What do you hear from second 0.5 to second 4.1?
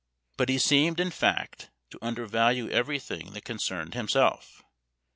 seemed, in fact, to undervalue everything that concerned